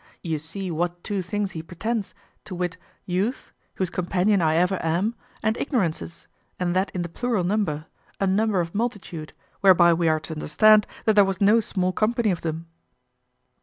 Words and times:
You 0.23 0.39
see 0.39 0.71
what 0.71 1.03
two 1.03 1.21
things 1.21 1.51
he 1.51 1.61
pretends, 1.61 2.15
to 2.45 2.55
wit, 2.55 2.75
youth, 3.05 3.53
whose 3.75 3.91
companion 3.91 4.41
I 4.41 4.55
ever 4.55 4.83
am, 4.83 5.13
and 5.43 5.55
ignorances, 5.57 6.25
and 6.59 6.75
that 6.75 6.89
in 6.95 7.03
the 7.03 7.07
plural 7.07 7.43
number, 7.43 7.85
a 8.19 8.25
number 8.25 8.59
of 8.61 8.73
multitude, 8.73 9.31
whereby 9.59 9.93
we 9.93 10.09
are 10.09 10.19
to 10.21 10.33
understand 10.33 10.87
that 11.05 11.13
there 11.13 11.23
was 11.23 11.39
no 11.39 11.59
small 11.59 11.91
company 11.93 12.31
of 12.31 12.41
them. 12.41 12.65